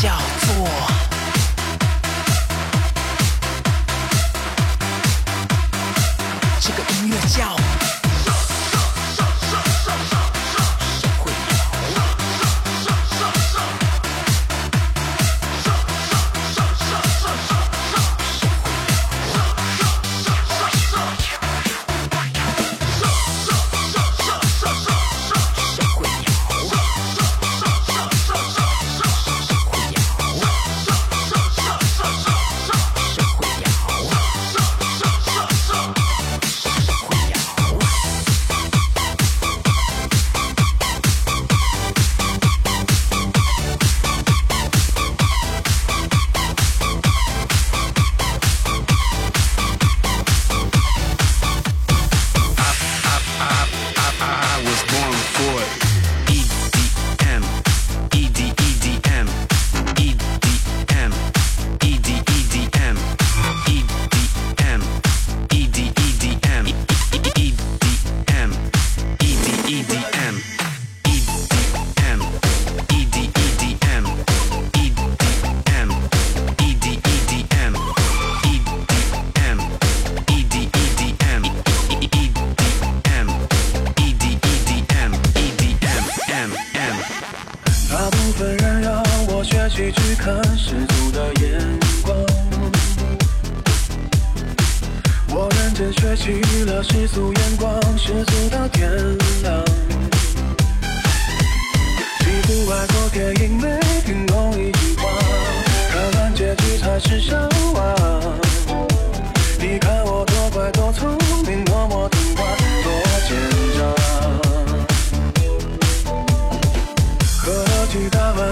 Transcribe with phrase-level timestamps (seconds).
[0.00, 0.29] show.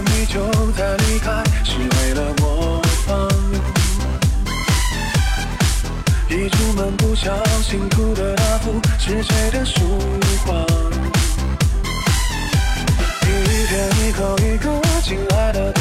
[0.05, 3.29] 你就再离开，是为了模仿。
[6.29, 9.81] 一出门不小心吐的那幅是谁的书
[10.45, 10.67] 画？
[13.23, 15.78] 一天一口一个亲爱的。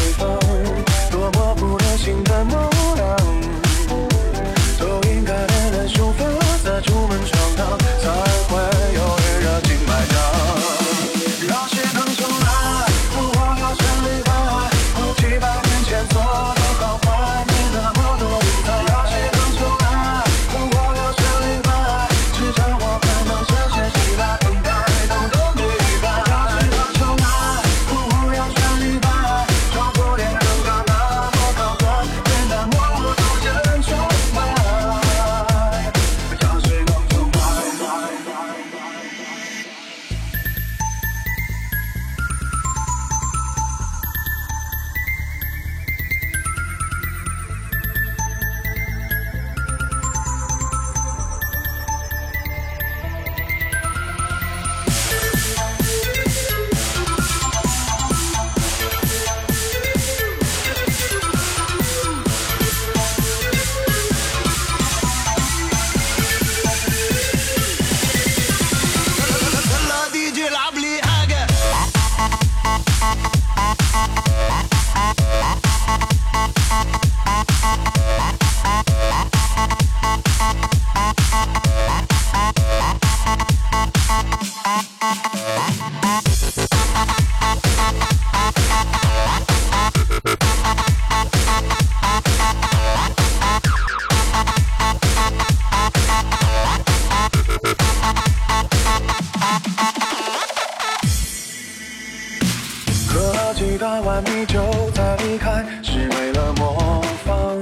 [103.77, 104.59] 打完美就
[104.91, 107.55] 再离开，是为了模仿。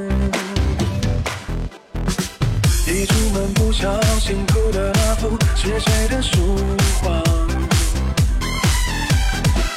[2.87, 6.55] 一出门不小心哭的那幅是谁的书
[7.01, 7.21] 画？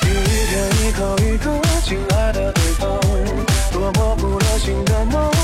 [0.03, 0.07] 一
[0.47, 3.01] 天一口一个亲爱的对方，
[3.73, 5.38] 多么不流行的梦。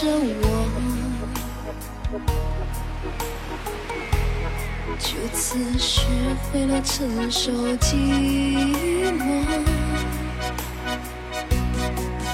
[0.00, 0.44] 着我，
[4.98, 6.06] 就此学
[6.50, 7.94] 会了承受寂
[9.12, 9.44] 寞。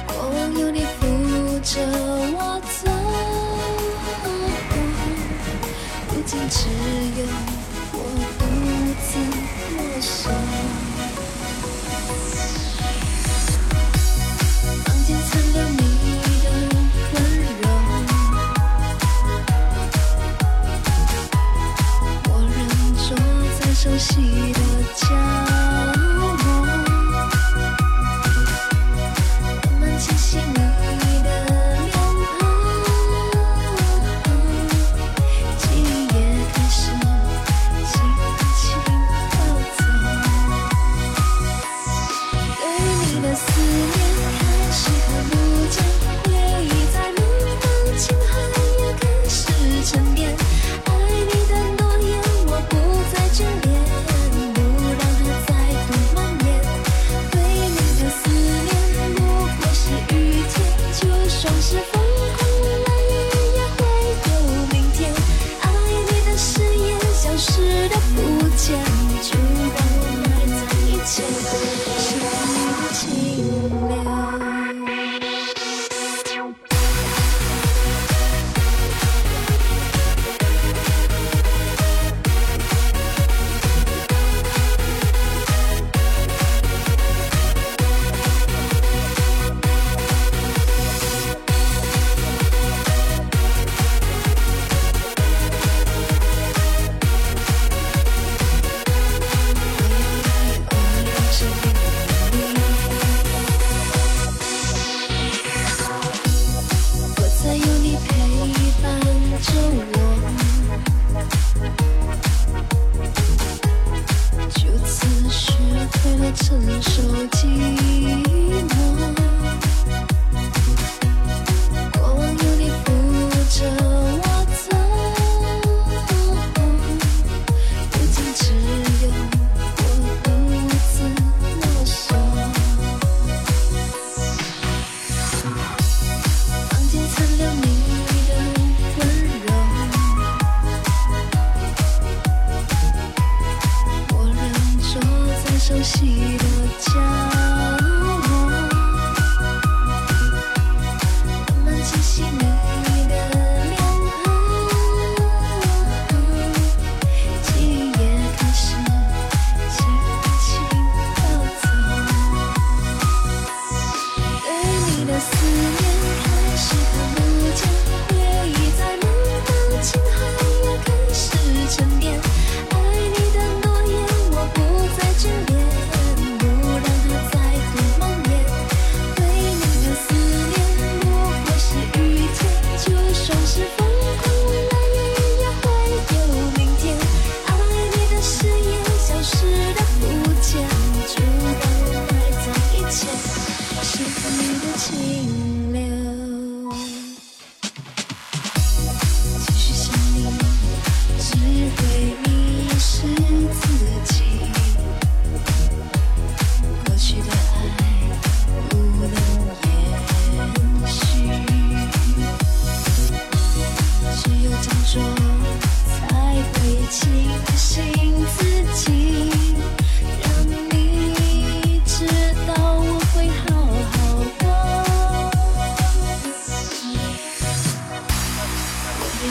[0.06, 2.05] 过往有你扶着。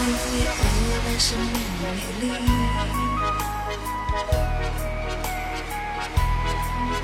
[0.07, 1.83] 我要因你而让生命美
[2.21, 2.23] 丽，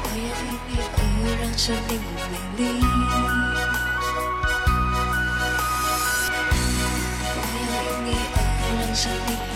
[0.03, 1.01] 我要因你而
[1.41, 2.21] 让生命美
[2.57, 2.61] 丽，
[7.25, 8.07] 我要因你
[8.61, 9.50] 而让生命。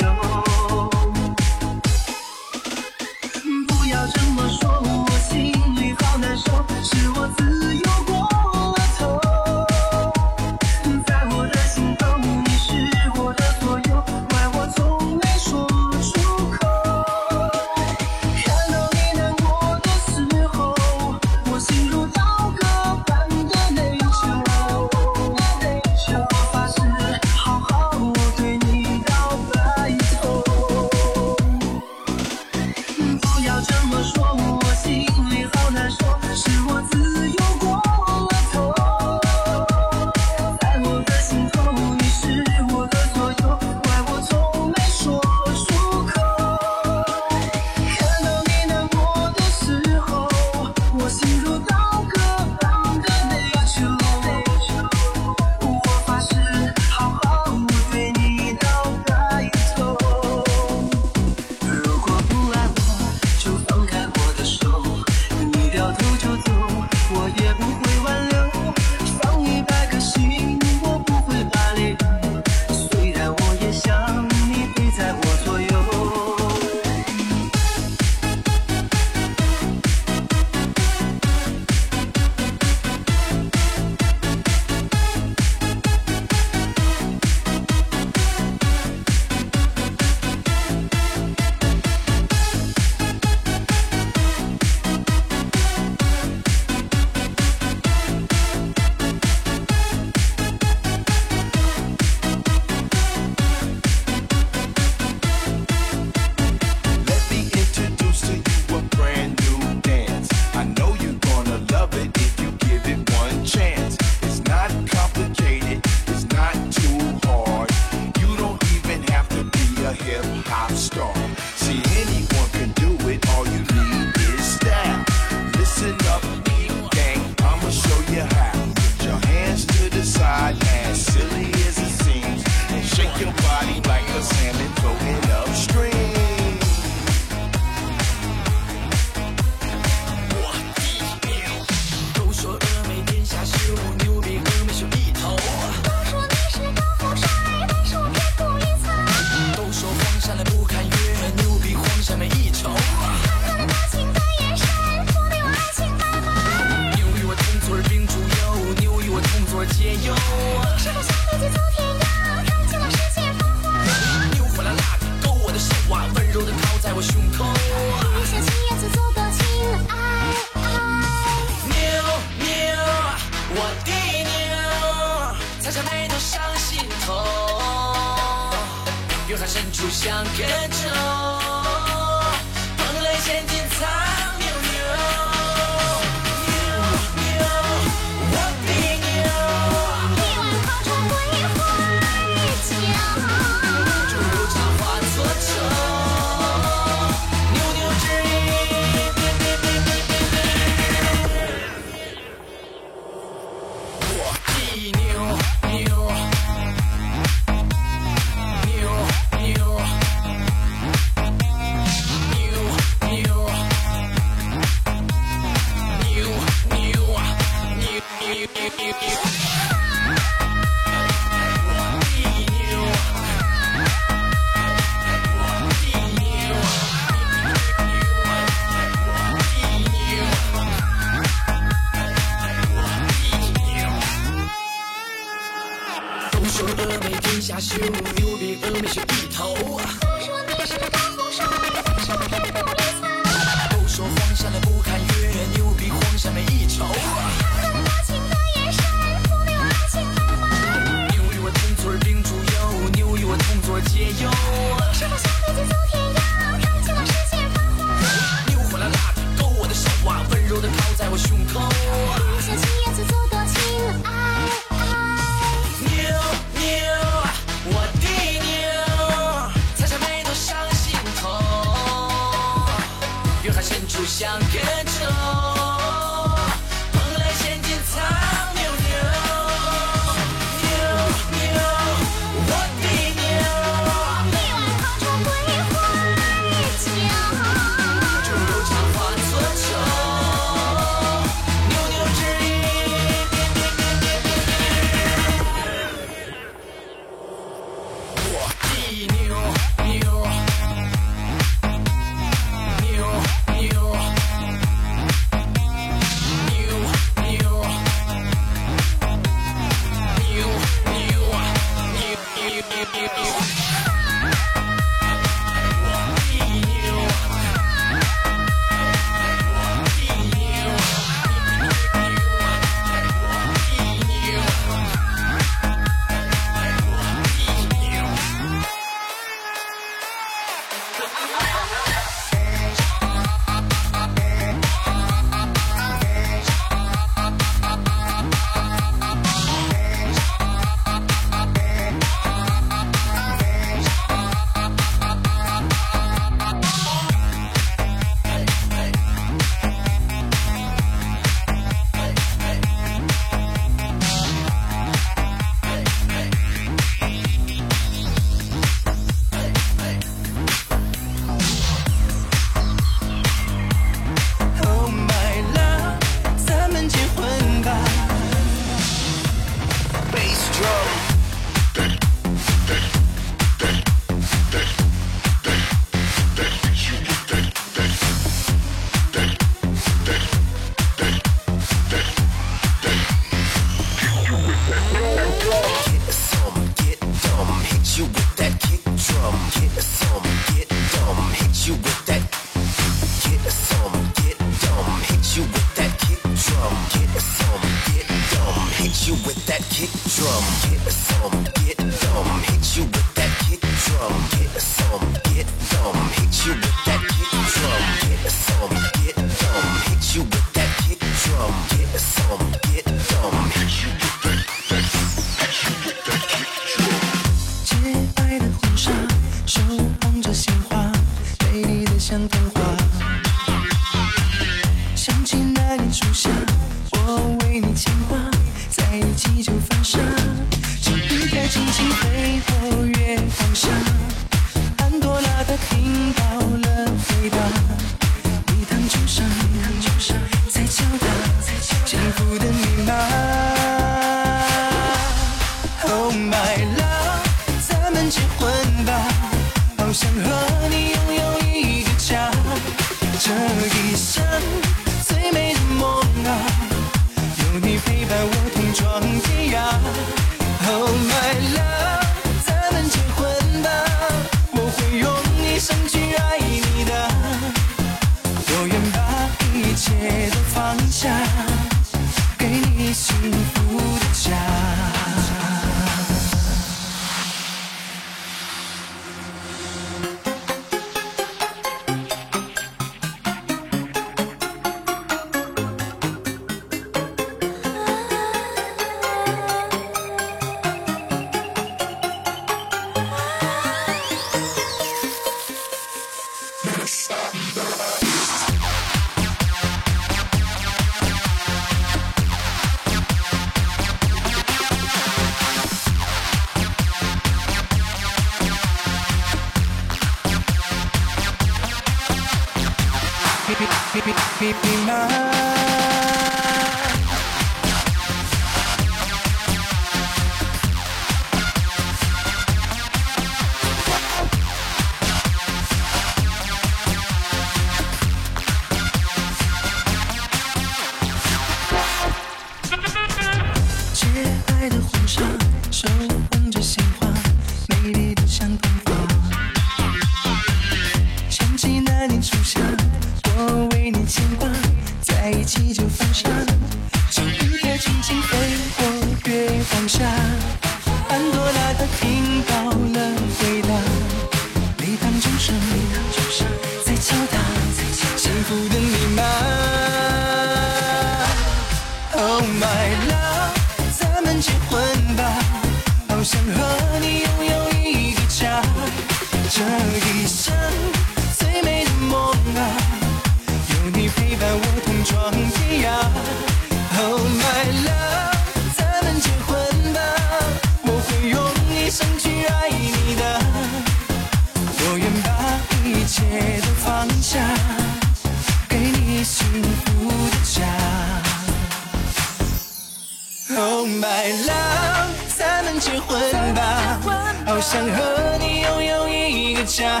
[596.00, 596.98] 婚吧。
[597.46, 600.00] 好想和你拥有一个家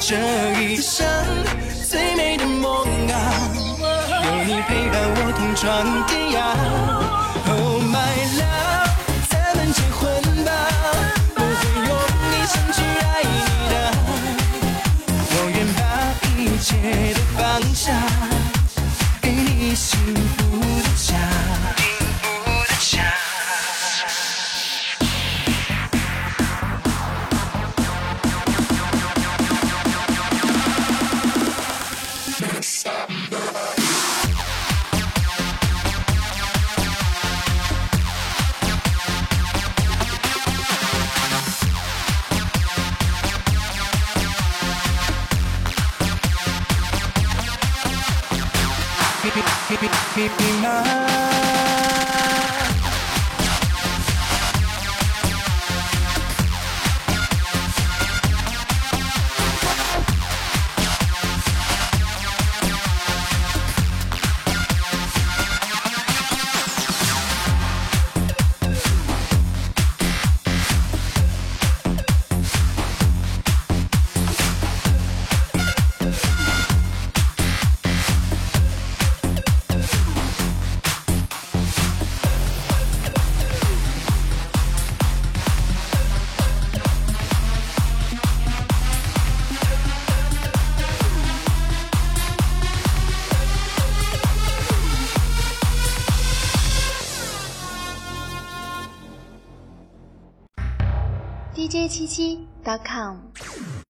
[0.00, 0.16] 这
[0.62, 1.06] 一生
[1.86, 3.14] 最美的梦啊
[4.24, 7.03] 有你陪伴我同闯天涯。